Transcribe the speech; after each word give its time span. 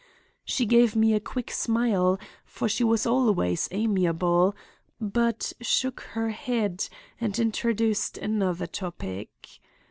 She 0.43 0.65
gave 0.65 0.95
me 0.95 1.13
a 1.13 1.19
quick 1.19 1.51
smile, 1.51 2.19
for 2.43 2.67
she 2.67 2.83
was 2.83 3.05
always 3.05 3.67
amiable, 3.69 4.55
but 4.99 5.53
shook 5.61 5.99
her 6.17 6.31
head 6.31 6.87
and 7.19 7.37
introduced 7.37 8.17
another 8.17 8.65
topic. 8.65 9.59